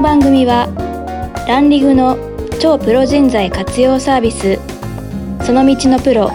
[0.00, 0.66] の番組は
[1.46, 2.16] ランリグの
[2.58, 4.58] 超プロ人材活用サービス
[5.44, 6.30] その道のプロ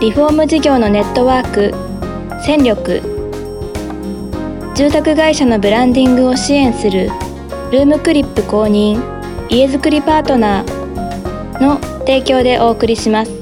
[0.00, 1.74] リフォーム事業のネットワーク
[2.42, 3.02] 戦力
[4.74, 7.10] 住宅会社のブランディングを支援する
[7.70, 8.98] ルームクリップ公認
[9.50, 13.32] 家づくりパートナーの提供でお送りします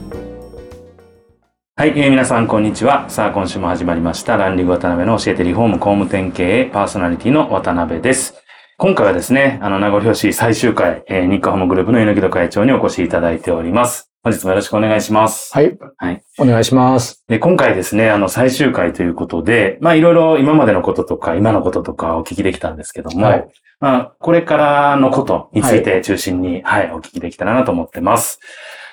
[1.76, 3.08] はい、えー皆さんこんにちは。
[3.08, 4.36] さあ、今週も始まりました。
[4.36, 8.37] ランリング渡辺の教えてリフォーム工務店経営パーソナリティの渡辺です。
[8.80, 14.12] 今回はですね、あの、名残惜しい最終回、えー日課ホームグループの猪木戸会長にお越しいただいております。
[14.22, 15.52] 本日もよろしくお願いします。
[15.52, 15.76] はい。
[15.96, 16.22] はい。
[16.38, 17.24] お願いします。
[17.26, 23.48] で、今回ですね、あの、最終回ということで、まあ、いろいろ今までのこととか、今のこととかお聞きできたんですけども、はい
[23.80, 28.38] まあ、これからのことについて中心に、はい、お聞きできたらなと思ってます。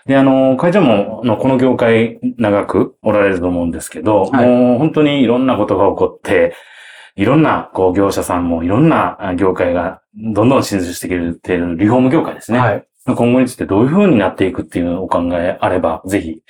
[0.07, 6.55] で、あの、会長も、あのこの業界長くおられると思うんですけど、はいもう本当にいろんなことが起こって、
[7.16, 12.59] いろんな、こう、業者さんもいろんなあ業界がどんどん進出してきているリフォーム業界ですね。
[12.59, 12.85] はい。
[13.07, 16.41] 今後についてどういう風になっていくっていうお考えあれば、ぜひ、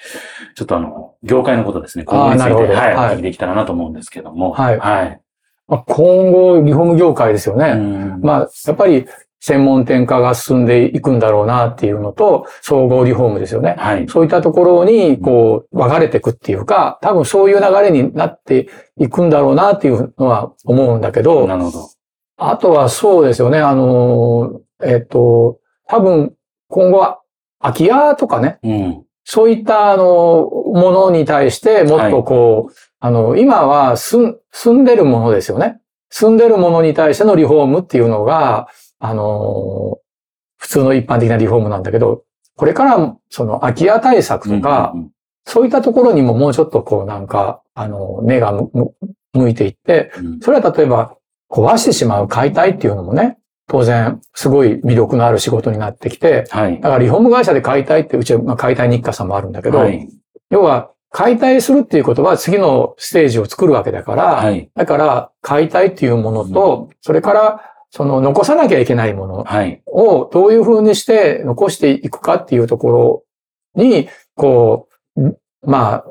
[0.55, 4.51] ちょっとあの、業界のことですね、今後について、はい、はいお聞きできたらなと思うんですけども。
[4.51, 5.21] はいはい。
[5.67, 7.71] まあ、今後、リフォーム業界ですよね。
[7.71, 9.05] うんまあ、やっぱり、
[9.45, 13.75] 専門店化が進んでいくんだろうなっていうのと、総合リフォームですよね。
[13.77, 14.07] はい。
[14.09, 21.89] そういったところに、こう、分かれていくっていうか、多分そういう流れになっていくんだろうなっていうのは思うんだけど、なるほど。
[22.37, 26.33] あとはそうですよね、あの、えっと、多分、
[26.67, 27.19] 今後は、
[27.59, 29.03] 空き家とかね、うん。
[29.25, 35.79] そういった、あの、ものに対して、もっとこう、あの、今は住ん、住んでるものですよね。
[36.09, 38.67] 住んでるものに対してのリフォームっていうのが、
[39.09, 39.99] あの、
[40.57, 42.23] 普通の一般的なリフォームなんだけど、
[42.55, 45.11] これから、その空き家対策とか、うんうん
[45.47, 51.17] そういったところにももうちょっとこうなんか、あの、目が向いていって、うんそれは例えば、
[51.51, 56.81] 壊してしまう解体っていうのもね、当然、すごい魅力のある仕事になってきて、はい。
[56.81, 60.09] だからリフォーム会社で解体って、うちはまあ解体日課さんもあるんだけど、はい。
[60.49, 64.69] 要は解体するっていうことは次のステージを作るわけだから、はい。
[64.75, 69.81] だから解体っていうものと、それからその残さなきゃいけないものはい。
[69.87, 73.23] をどういうふうにして残していくかっていうとこ
[73.75, 76.05] ろに、こう、んまあ、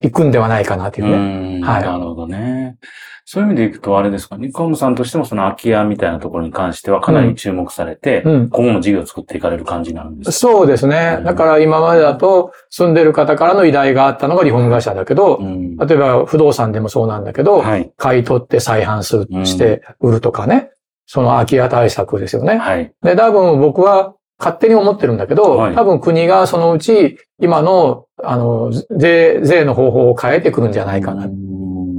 [0.00, 1.58] 行くんではないかなっていううね。
[1.60, 1.64] ん。
[1.64, 2.76] はいなるほどね。
[3.24, 8.48] そういう意味でいくと、あれですか、ニコムさんとしてもその空き家みたいなところに関してはかなり注目されて、うん。
[8.50, 10.32] 今後も事業を作っていかれる感じになるんですか？
[10.32, 11.24] そうですねうん。
[11.24, 15.76] だから今までだと住んでる方からの依頼があったのがリフォーム会社だけど、うん。
[15.76, 17.92] 例えば不動産でもそうなんだけど、はい。
[17.96, 20.70] 買い取って再販する、うんして売るとかね。
[21.06, 22.56] その空き家対策ですよね。
[22.56, 22.92] はい。
[23.02, 31.28] で、多分僕は勝手に思ってるんだけど、はい多分国がそのうち今の、あの、税、税の方法を変えてくるんじゃないかな。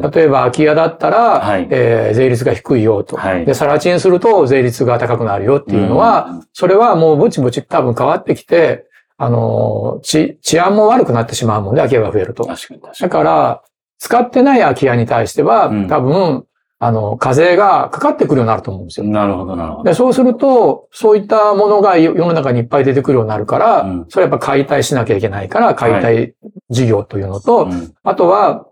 [0.03, 3.15] うん例えば空き家だったら、はいえー税率が低いよと。
[3.17, 8.85] はいで、サラチンすると税率が高くなるよっていうのは、うんそれはもうぼちぼち多分変わってきて、
[9.17, 12.45] あの、治、治安も悪くなってしまうもんで、空き家が増えると。
[12.45, 13.11] 確かに確かだに。
[13.11, 13.61] から、
[13.99, 16.45] 使ってない空き家に対しては、うん多分、
[16.79, 19.05] あの、課税がかかってくるようになると思うんですよ。
[19.05, 19.83] なるほど、なるほど。
[19.85, 26.33] で、そうすると、そういったものが世世の中にいっぱい出てくるようになるから、うんそれやっぱ解体しなきゃいけないから、解体
[26.69, 28.65] 事業というのと、うんあとは、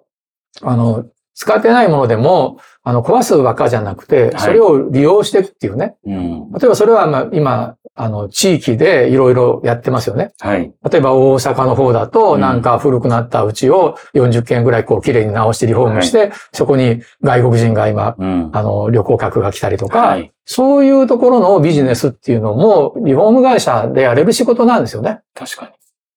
[0.63, 5.95] あの、使ってないものでも、あの、壊すばっかじゃなくて、はいそれを利用していくっていうね。
[6.05, 6.51] うん。
[6.51, 10.31] 例えばそれは、まあ、今、あの、地域でいろいろやってますよね。
[10.39, 10.73] はい。
[10.89, 18.49] 例えば大阪の方だと、うんなんか古くなったうちを40件ぐらいこう綺麗に直してリフォームして、そこに外国人が今、うん。
[18.53, 20.31] あの、旅行客が来たりとか、はい。
[20.45, 25.21] そういうところのビジネスっていうのも、リフォーム会社でやれる仕事なんですよね。
[25.35, 25.71] 確かに。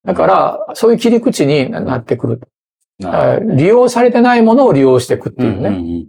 [0.05, 2.41] だから、そういう切り口になってくる。
[2.99, 5.71] 利用されてないものを利用していくっていうね。
[5.71, 6.07] ね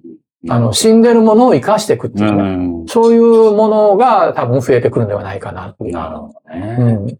[0.49, 2.83] あの、死んでるものを生かしていくっていうね。
[2.83, 2.85] ん。
[2.87, 5.75] そういうものが多分増えてくるんではないかな。
[5.79, 6.77] なるほどね。
[6.79, 7.17] うん。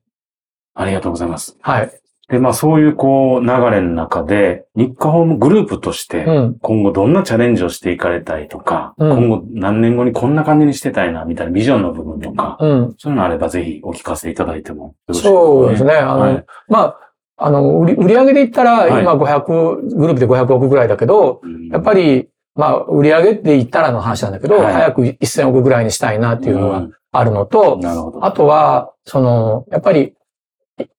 [0.76, 1.58] ありがとうございます。
[1.62, 1.92] はい。
[2.28, 6.58] で、まあそういうこう流れの中で、日課ホームグループとして、うん。
[6.60, 12.96] 今後どんなチャレンジをしていかれたいとか、うん今後何年後にこんな感じにしてたいな、みたいなビジョンの部分とか、うん。
[12.98, 15.94] そういうのあればぜひお聞かせいただいてもよろしいそうですね。
[15.94, 17.05] あの、はいまあ、
[17.38, 19.04] あの、売り上げで言ったら、はい。
[19.04, 21.68] 今500、グループで500億ぐらいだけど、うん。
[21.68, 24.74] やっぱり、まあ、売り上げって言ったらの話なんだけど、はい。
[24.74, 27.80] 早く1000億ぐらいにしたいなっていうのがあるのと。
[28.22, 30.14] あとは、その、やっぱり、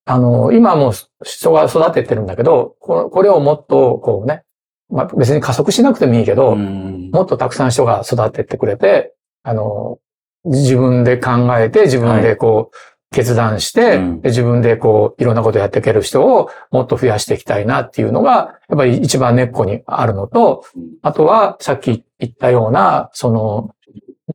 [0.04, 0.92] あの、今も
[1.24, 4.42] 人が育ててるんだけど、ここれをもっと、こうね、
[4.88, 7.10] まあ別に加速しなくてもいいけど、うん。
[7.12, 9.98] もっとたくさん人が育ててくれて、あの、
[10.44, 12.76] 自分で考えて、自分でこう、
[13.16, 14.20] 決断して、うん。
[14.20, 20.64] で自分でこう、いろんなことやっていける人をもっと増やしていきたいなっていうのが、やっぱり一番根っこにあるのと、
[21.00, 23.70] あとはさっき言ったような、その、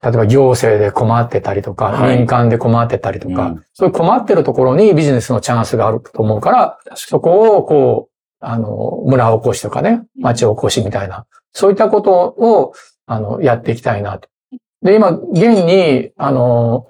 [0.02, 2.18] 例えば行政で困ってたりとか、はい。
[2.18, 3.66] 民間で困ってたりとか、うん。
[3.74, 12.74] そういう困ってるところにビジネスのチャンスがあると思うから、そこをこう、あの、村おこしとかね、町おこしみたいな、そういったことを、
[13.06, 14.28] あの、やっていきたいなと。
[14.82, 16.88] で、今、現に、あの、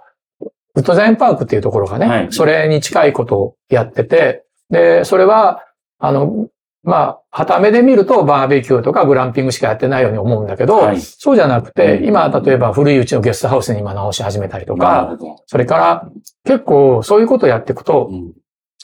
[0.76, 5.64] ウッドザインパークっていうところがね、はいそれに近いことをやってて、で、それは、
[6.00, 6.48] あの、
[6.84, 15.18] まあ、旗目で見るとバーベキューとかグランピングしかやってないように思うんだけど、はいそうじゃなくて、うん今、例えば古いうちのゲストハウスに今直し始めたりとなか。
[15.46, 16.10] それから
[16.44, 18.34] 結構そういうことをやっていくと、うん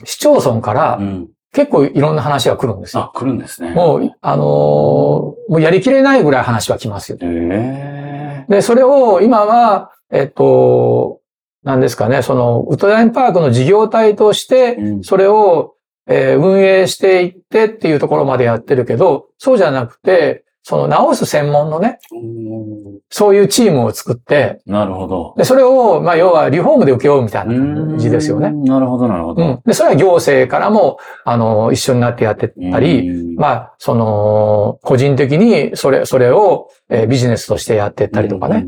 [0.04, 1.30] 市町村からうん。
[1.54, 3.04] 結構いろんな話が来るんですよ。
[3.04, 3.72] あ、来るんですね。
[3.72, 7.18] もう、あのーもうやりきれないぐらい話は来ますよ。
[7.22, 11.20] ええで、それを今は、えっと、
[11.68, 15.74] 何ですかね、その、ウッドラインパークの事業体として、うんそれを、
[16.10, 25.34] えー運営していってっていうところまでやってるけど、そうじゃなくて、その直す専門のね、うんそういうチームを作って、なるほど。
[25.38, 28.48] で、それを、まあ、要はリフォームで請け負うみたいな感じですよね。
[28.50, 29.44] うんなるほど、なるほど。
[29.44, 29.62] うん。
[29.66, 38.66] で、それは行政からも、あの、一緒になってやってたり、うんまあ、その、個人的にそれ、それを、えービジネスとしてやってったりとかね。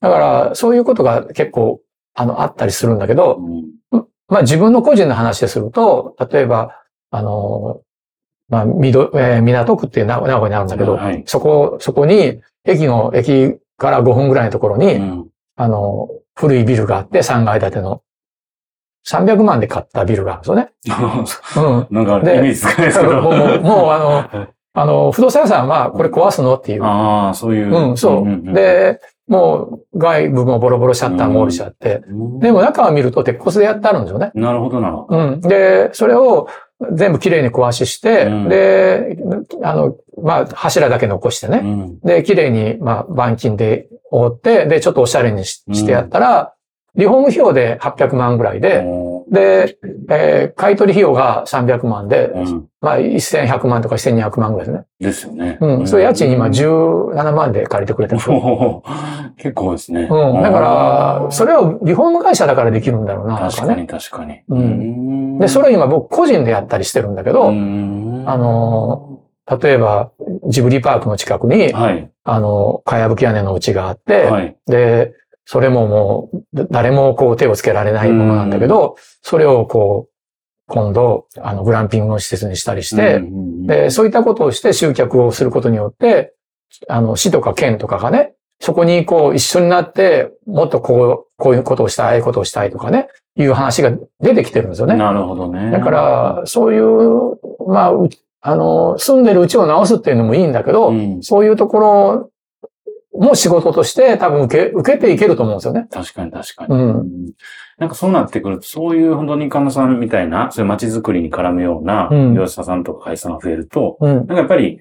[0.00, 1.80] だから、そういうことが結構、
[2.14, 6.80] あの、あったりするんだけど、うんうんまあ自分の個人の話ですると、例えば、
[7.10, 7.82] あの、
[8.48, 18.02] まあ、みど、えー港区っていう名名古屋にあるんだけど、はいそこ、そこに、駅の、駅から5分ぐらいのところに、うんあの、古いビルがあって、3階建ての、
[19.06, 21.88] 300万で買ったビルがあるんですよね。
[21.90, 21.96] うん。
[21.96, 23.20] なんか、イでメージつかないですけど。
[23.20, 23.98] もう、もう、あ
[24.32, 26.54] の、 あの、不動産屋さんはこれ壊すの？
[26.54, 26.84] っていう。
[26.84, 27.90] ああ、そういう。
[27.90, 28.52] うん、そう。
[28.54, 29.00] で、
[29.32, 32.02] もう外部もボロボロシャッターも降りちゃって。
[32.06, 34.30] うん、でも中を見ると鉄骨でやってあるんですよね。
[34.34, 35.18] なるほど、なるほど。
[35.18, 35.40] うん。
[35.40, 36.48] で、それを
[36.92, 39.16] 全部きれいに壊しして、うんで、
[39.62, 41.60] あの、まあ、柱だけ残してね。
[41.64, 46.52] うんで、きれいに、まあ、板金で覆って、で、ちょっとおしゃれにししてやったら、
[46.94, 49.78] リフォーム費用で800万ぐらいで、おで、
[50.10, 54.84] えー買い取り費用が300万で、ーうんまあ、1100万とか1200万ぐらいですね。
[55.00, 55.58] ですよね。
[55.60, 55.86] うん。
[55.88, 58.20] それ家賃今17万で借りてくれてる。
[58.28, 60.08] お ー結構ですね。
[60.10, 60.42] うん。
[60.42, 63.38] だから、それをリフォーム会社だからできるんだろうな。
[63.38, 64.40] 確かに、確かに。
[64.48, 69.20] うんで、それ今僕個人でやったりしてるんだけど、うんあの、
[69.62, 70.10] 例えば、
[70.48, 72.10] ジブリパークの近くに、はい。
[72.24, 74.56] あの、かやぶき屋根の家があって、はい。
[74.66, 80.12] で、それももう、だ誰もこう手をつけられないものなんだけど、それをこう、
[80.68, 83.22] 今度、あの、グランピングの施設にしたりして、
[83.66, 86.34] で、そういったことをして集客をすることによって、
[86.88, 94.94] あの、市とか県とかがね、そこにこう一緒になって、もっとこう、こういうことをしたい、ああいうことをしたいとかね、いう話が出てきてるんですよね。
[94.94, 95.72] なるほどね。
[95.72, 98.08] だから、そういう、まあ、う
[98.40, 102.30] あの、住んでるうちを直すっていうのもいいんだけど、うんそういうところ
[103.22, 105.86] も仕事として多分受け、受けていけると思うんですよね。
[105.90, 106.74] 確かに確かに。
[106.74, 107.06] うん。
[107.78, 114.16] なんかそうなってくると、そういう本当に神田さんみたいな、そういう街づくりに絡むような、うん業者さんとか会社が増えると、うん。
[114.16, 114.80] なんかやっぱり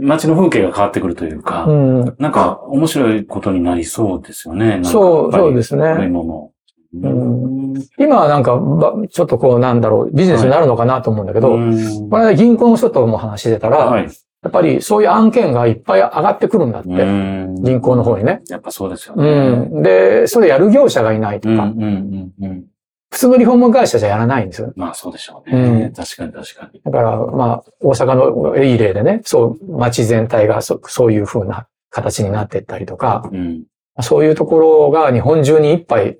[0.00, 2.16] 街の風景が変わってくるというか、うん。
[2.18, 4.80] なんか面白いことになりそうですよね。
[4.84, 6.08] そう、そうすですこういうね。
[6.08, 6.50] もの。
[6.96, 14.08] ん今はなんか、ばちょっとこうなんだろう、ビジネスになるのかなと思うんだけど、うんこの間銀行の人とも話してたら、はい。
[14.42, 16.88] やっぱりそういう案件がいっぱい上がってくるんだって。
[16.90, 18.42] うん銀行の方にね。
[18.48, 19.50] やっぱそうですようね。
[19.80, 19.82] ん。
[19.82, 22.64] で、それやる業者がいないとか、うんうんうんうん。
[23.10, 24.72] 普通のリフォーム会社じゃやらないんですよ。
[24.76, 25.58] まあそうでしょうね。
[25.60, 26.80] うん確かに確かに。
[26.84, 33.64] だから、まあ、大阪のいい例でね、そう、街全体がそそういう風な形になっていったりとか、うん。
[34.02, 36.18] そういうところが日本中にいっぱい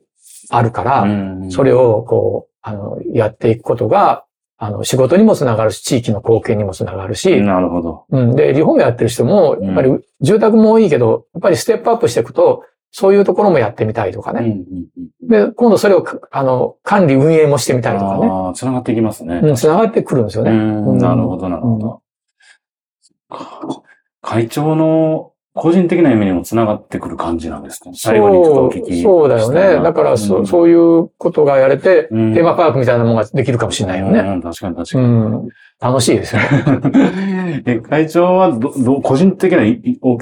[0.50, 4.24] あるから、うんそれをこう、あの、やっていくことが、
[4.60, 8.06] あの、仕事にもつながるし、地域の貢献にもつながるし、なるほど。
[8.10, 14.40] うん、で、リフォームやってる人も、やっぱり住宅もいいけど、やっぱりステップアップしていくと、そういうところもやってみたいとかね。
[14.40, 14.58] うんうん
[14.96, 18.26] うんで、今度それをか、あの、管理運営もしてみたいとかね。
[18.26, 19.40] ああ、繋がっていきますね。
[19.44, 20.50] うん、繋がってくるんですよね。
[20.52, 22.02] うんうんなるほど、なるほど。
[24.22, 29.82] 会長の個人的な意味にも繋がってくる感じなんですか最後にちょっとお聞きそうだよね。
[29.82, 34.20] だからそ、うんそういうことがやれて、うんテーマパークみたいなものができるかもしれないよね。
[34.20, 35.08] うん、確かに確かうに。
[35.08, 35.48] ん。
[35.80, 37.62] 楽しいですよね。
[37.66, 39.62] え、会長はど、ど、個人的な、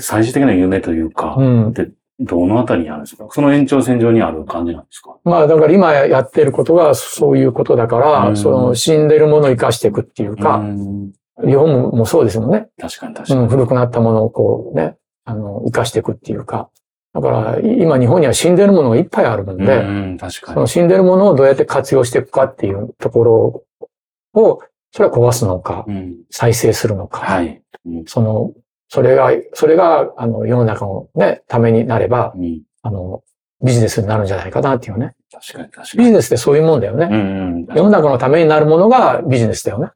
[0.00, 1.74] 最終的な夢というか、うん。
[2.18, 3.26] どのあたりにあるんですか？
[3.30, 5.16] その延長線上にある感じなんですか？
[5.24, 11.10] まあだから今やってることがそういうことだから、うんその死んでるものを生かしていくっていううか、ん
[11.46, 12.68] 日本ももそうですもんね。
[12.80, 13.40] 確かに確かに。
[13.40, 16.70] うん、古くなったものをこうね、あの、生かしていくっていうか。
[17.12, 20.54] だから今日本には死んでるものがいっぱいあるもんで、うん、確かに。
[20.54, 23.64] その死んでるものをどうやって活用していくかっていうところ
[24.34, 24.60] を、
[24.92, 27.20] それは壊すのか、うん、再生するのか。
[27.20, 27.62] はい。
[27.86, 28.52] うんその、
[28.88, 33.22] それが、それが、あの、世の中のね、ためになれば、うんあの、
[33.64, 35.14] ビジネスになるんじゃないかなっていうね。
[35.32, 35.98] 確かに確かに。
[35.98, 37.08] ビジネスってそういうもんだよね。
[37.10, 37.76] うんうん。
[37.76, 39.90] 世の中のためになるものがビジネスだよね。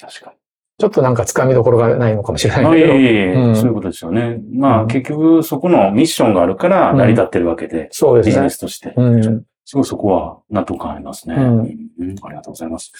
[0.00, 0.36] 確かに。
[0.80, 2.94] ちょっとなんか掴みどころがないのかもしれないけど。
[2.94, 4.38] えいえうんそういうことですよね。
[4.50, 8.42] まあ、うん結局、そこのミッションがあるから成り立ってるわけで、ビジそうですね。
[8.44, 8.94] ネスとして。
[8.96, 9.44] うん。
[9.66, 11.34] すごいそこは納得感ありますね。
[11.34, 12.92] うんうんありがとうございます。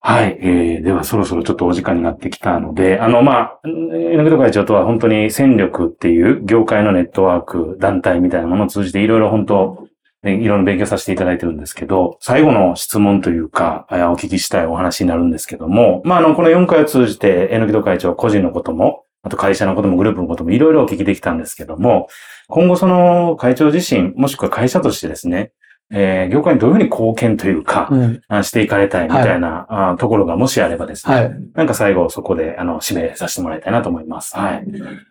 [0.00, 0.38] はい。
[0.40, 9.88] えー、ではそろそろちょっとお時間になってきたので、あの、まあ、榎戸会長とは本当に戦力っていう業界のネットワーク、団体みたいなものを通じていろいろ本当、
[10.26, 22.08] ねいろいろ勉強させていただいてるんですけど、最後の質問というか、お聞きしたいお話になるんですけども、まあ、あの、この4回を通じて、えのきど会長個人のことも、あと会社のこともグループのこともいろいろお聞きできたんですけども、
[22.48, 25.52] 今後その会長自身、もしくは会社としてですね、
[25.92, 28.20] えー業界にどういうふうに貢献というか、うん。
[28.28, 31.34] あしていかれたいみたいな、あところがもしあればですね、はい。
[31.54, 34.36] なんか最後そこであの締めさせてもらいたいなと思います。
[34.36, 34.64] はい。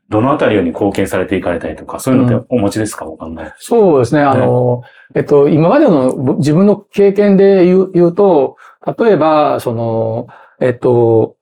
[0.09, 3.53] どのあたりに貢献されていかれたいとか、そういうのってお持ちですか、お考え。
[3.57, 4.21] そうですね。
[4.21, 4.81] あの、
[5.15, 8.57] えっと、今までのぶ自分の経験で言う言うと、
[8.99, 10.27] 例えば、その、
[10.59, 11.35] えっと、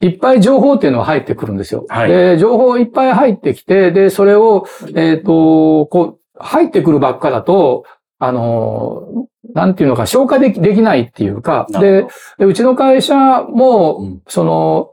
[0.00, 1.86] いっぱい情報っていうのは入ってくるんですよ。
[1.88, 7.84] はいで、情報いっぱい入ってきて、で、それを、えっと、こう、入ってくるばっかだと、
[8.18, 12.06] あの、なんていうのか、消化できできないっていうか、で
[12.38, 14.90] でうちの会社も、うんその、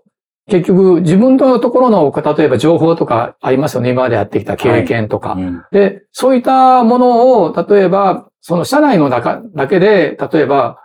[0.50, 3.92] 結局、自分のところの、例えば情報とかありますよね。
[3.92, 5.36] 今までやってきた経験とか。
[5.36, 10.80] どうんで、そういったものを、例えば、その社内の中だけで、例えば、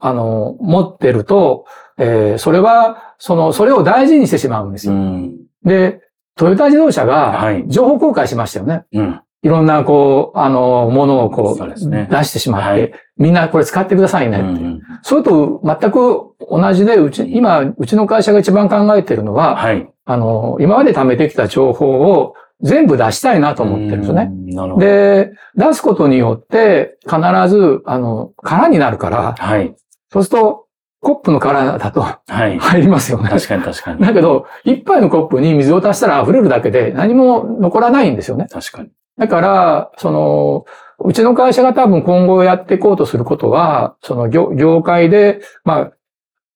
[0.00, 1.66] あの、持ってると、
[1.98, 4.94] えーそれは、その、それを大事にしてしまうんですよ。
[4.94, 5.36] うん。
[5.64, 6.00] で、
[6.36, 8.84] トヨタ自動車はいが、情報公開しましたよね。
[8.92, 9.20] うん。
[9.42, 14.46] いろんな、こう、あの、ものをこう、出してしまって、はいみんなこれ使ってくださいねって。
[14.46, 19.88] うんそれと全く同じで、うち、今、うちの会社が一番考えてるのは、はい。
[20.04, 24.30] あの、今まで貯めてきた情報を全部出したいなと思ってるんですよね。
[24.30, 24.46] うん。
[24.54, 24.86] なるほど。
[24.86, 27.16] で、出すことによって、必
[27.48, 29.74] ず、あの、空になるから、はい。
[30.12, 30.66] そうすると、
[31.00, 32.58] コップの空だとはい。
[32.58, 33.28] 入りますよね。
[33.28, 34.00] 確かに確かに。
[34.00, 38.46] だけど、一杯のコップに水を足したら溢れるだけで何も残らないんですよね。
[38.48, 38.90] 確かに。
[39.18, 40.64] だから、その、
[41.04, 45.92] うちの会社が多分今後やっていこうとすることは、その業業界で、まあ、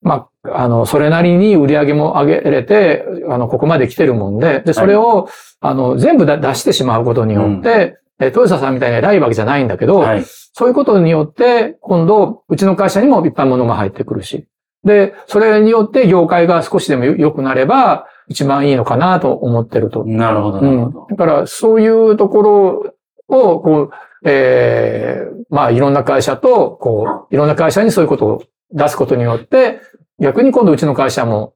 [0.02, 5.28] まあ、あの、それなりに売り上げも上げれて、あの、ここまで来てるもんで、で、それを、
[5.60, 10.24] あの、全部だ出してしまうことによって、えトヨタさんみたいに偉いわけじゃないんだけど、はい。
[10.24, 14.46] そういうことによって、今度、うちの会社にもいっぱい物が入ってくるし。
[14.84, 20.04] で、それによって業界が少しでも良くなれば、一番いいのかなと思ってると。
[20.04, 21.04] なるほど、うなるほど。。
[21.04, 22.94] んだから、そういうところ
[23.28, 23.90] を、こう、
[24.24, 28.42] ええまあ、いろんな会社と、こう、いろんな会社にそういうことを
[28.72, 29.80] 出すことによって、
[30.18, 31.54] 逆に今度うちの会社も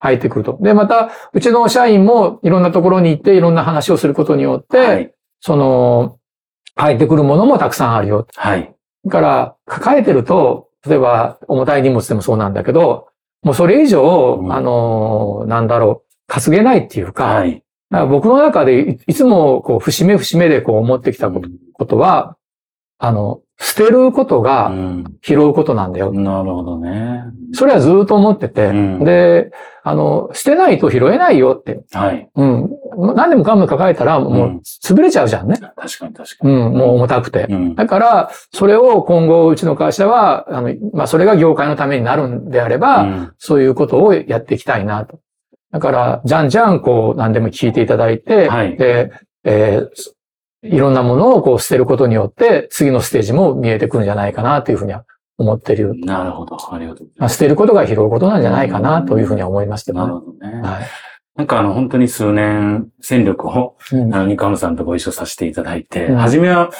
[0.00, 0.58] 入ってくると。
[0.60, 5.14] で、また、うちの社員もいろんなところに行って、いろんな話をすることによって、はい。
[5.40, 6.18] その、
[6.74, 8.26] 入ってくるものもたくさんあるよ。
[8.34, 8.74] はい。
[9.04, 13.08] だから、抱えてると、例えば、重たい荷物でもそうなんだけど、
[13.42, 17.62] もうそれ以上、うんあの、なんだろう、担げないっていうか、はい。
[17.90, 22.36] 僕の中でいいつも、こう、節目節目でこう思ってきたことは、
[22.98, 25.04] あの、捨てることうがん。
[25.20, 26.12] 拾うことなんだよ。
[26.12, 27.24] なるほどね。
[27.54, 29.50] それはずっと思ってて、うんで、
[29.82, 31.80] あの、捨てないと拾えないよって。
[31.92, 32.28] はい。
[32.36, 32.70] うん。
[33.16, 35.56] 何でもかんでも抱えたら、もううん潰れちゃうじゃんね。
[35.76, 36.52] 確かに確かに。
[36.52, 37.46] うん、もう重たくて。
[37.48, 37.74] うん。
[37.74, 45.20] だから、それを今後うちの会社は、あの、まあ、それが業界のためになるんであれば、うんそういうことをやっていきたいなと。
[45.70, 49.10] だから、じゃんじゃん、こう、何でも聞いていただいて、はいで、
[49.44, 49.88] えー
[50.62, 55.04] いろんなものをこう捨てることによって、次のステージも見えてくるんじゃないかなというふうには
[55.38, 55.94] 思ってる。
[56.00, 56.56] なるほど。
[56.74, 57.34] ありがとうございます。
[57.34, 60.06] 捨てることが拾うことなんじゃないかなというふうには思いますけどね。
[60.06, 60.68] なるほどね。
[60.68, 60.86] はい。
[61.36, 66.70] なんかあの、本当に数年、戦力を、うんあの、ニカムさんとご一緒させていただいて、うん初めは、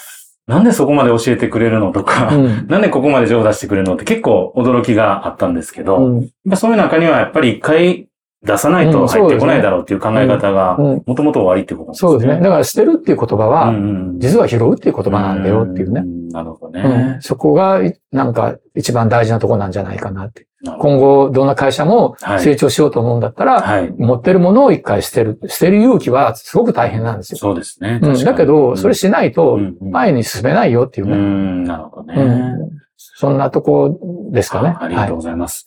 [0.48, 8.08] なんでそこまで教えてくれるのとか、うんなんでここまで情を出してくれるのって結構驚きがあったんですけど、うんそういう中にはやっぱり一回
[8.42, 12.10] 出さないと入ってこないだろうっていう考え方が、もともと終わりってことなんですね。
[12.10, 12.40] そうですね。
[12.40, 13.72] だから捨てるっていう言葉は、
[14.18, 16.04] 実は拾うっていう言葉なんだよっていうね。
[16.30, 17.80] なるほどね、そこが、
[18.12, 20.46] なんか一番大事なところなんじゃないかなって。
[20.64, 25.38] 今後、どんな会社も成長しようと思うんだったら、はい、持ってるものを一回捨てる。
[25.46, 27.38] 捨てる勇気はすごく大変なんですよ。
[27.38, 28.00] そうですね。
[28.02, 31.12] うん、だけど、それしないと前に進めないよっていうね。
[31.12, 32.70] うん、なるほどね、うん。
[32.96, 33.98] そんなとこ
[34.32, 34.76] ですかね。
[34.80, 35.64] ありがとうございます。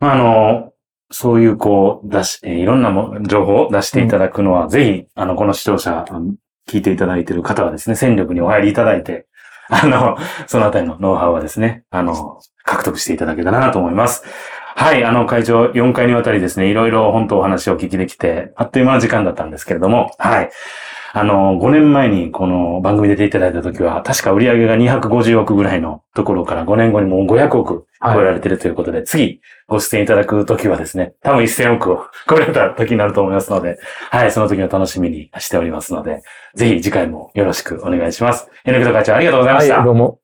[0.00, 0.72] はい、あの、
[1.10, 6.04] そういうこう、出し、えー、いろんなも情報を出していただくのは、うん、ぜひ、あの、この視聴者、
[6.68, 9.26] 聞いていただいている方はですね、戦力にお入りいただいて、
[9.70, 14.24] あの、そのあたりのノウハウはですね、あの、獲得していただけたらなと思います。
[14.74, 20.50] はい、あの、会長、4回にわたりですね、いろいろ本当お話をお聞きできて、あっという間の時間だったんですけれども、はい。
[21.18, 33.78] あの、5年前にこの番組出ていただいた時は、確か売上が250億ぐらいのところから5年後にもう500億超えられてるということで、はい、次ご出演いただく時はですね、多分1000億を 超えた時になると思いますので、
[34.10, 36.20] はい、その時の楽しみにしておりますので、
[36.54, 38.50] ぜひ次回もよろしくお願いします。
[38.66, 39.76] 榎本会長ありがとうございました。
[39.76, 40.18] はい、どうも。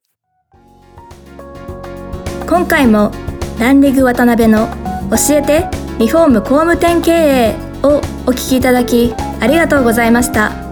[2.46, 3.12] 今回も
[3.58, 4.68] ランリグ渡辺の
[5.08, 5.64] 教えて
[5.98, 7.96] リフォーム工務店経営を
[8.26, 10.71] お聞きいただきありがとうございました